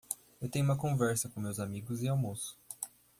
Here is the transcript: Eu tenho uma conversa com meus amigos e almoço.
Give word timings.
Eu 0.41 0.49
tenho 0.49 0.65
uma 0.65 0.75
conversa 0.75 1.29
com 1.29 1.39
meus 1.39 1.59
amigos 1.59 2.01
e 2.01 2.07
almoço. 2.09 2.57